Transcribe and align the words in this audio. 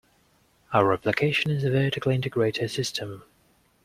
Our 0.73 0.93
application 0.93 1.51
is 1.51 1.63
a 1.63 1.69
vertically 1.69 2.15
integrated 2.15 2.71
system. 2.71 3.21